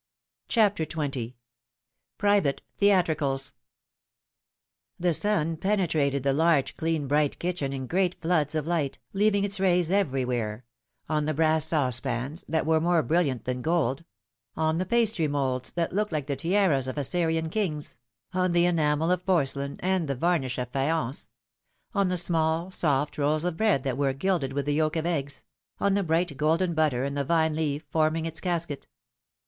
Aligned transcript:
IGO 0.49 0.53
philomI:ne's 0.53 0.55
maeriages. 0.55 0.55
CHAPTER 0.55 0.85
XX. 0.87 1.33
PRIVATE 2.17 2.61
THEATRICALS. 2.79 3.53
rriHE 4.99 5.15
sun 5.15 5.57
penetrated 5.57 6.23
the 6.23 6.33
large, 6.33 6.75
clean, 6.75 7.05
bright 7.07 7.37
kitchen 7.37 7.71
JL 7.71 7.75
in 7.75 7.85
great 7.85 8.19
floods 8.19 8.55
of 8.55 8.65
light, 8.65 8.97
leaving 9.13 9.43
its 9.43 9.59
rays 9.59 9.91
every 9.91 10.25
where— 10.25 10.65
on 11.07 11.25
the 11.25 11.35
brass 11.35 11.65
saucepans, 11.65 12.43
that 12.47 12.65
were 12.65 12.81
more 12.81 13.03
brilliant 13.03 13.45
than 13.45 13.61
gold; 13.61 14.03
on 14.57 14.79
the 14.79 14.87
pastry 14.87 15.27
moulds, 15.27 15.71
that 15.73 15.93
looked 15.93 16.11
like 16.11 16.25
th6 16.25 16.39
tiaras 16.49 16.87
of 16.87 16.97
Assyrian 16.97 17.49
kings; 17.51 17.99
on 18.33 18.53
the 18.53 18.65
enamel 18.65 19.11
of 19.11 19.23
porcelain, 19.23 19.77
and 19.81 20.07
the 20.07 20.15
varnish 20.15 20.57
of 20.57 20.71
faience; 20.71 21.27
on 21.93 22.07
the 22.07 22.17
small, 22.17 22.71
soft 22.71 23.19
rolls 23.19 23.45
of 23.45 23.55
bread 23.55 23.83
that 23.83 23.97
W'ere 23.97 24.13
gilded 24.17 24.53
with 24.53 24.65
the 24.65 24.73
yolk 24.73 24.95
of 24.95 25.05
eggs; 25.05 25.45
on 25.79 25.93
the 25.93 26.01
bright 26.01 26.35
golden 26.37 26.73
but 26.73 26.89
ter, 26.89 27.03
and 27.03 27.15
the 27.15 27.23
vine 27.23 27.53
leaf 27.55 27.83
forming 27.91 28.25
its 28.25 28.39
casket. 28.41 28.87